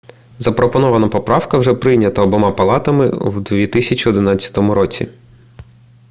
запропонована 0.39 1.07
поправка 1.09 1.57
вже 1.59 1.73
прийнята 1.75 2.21
обома 2.23 2.51
палатами 2.51 3.07
в 3.11 3.41
2011 3.41 4.57
році 4.57 5.07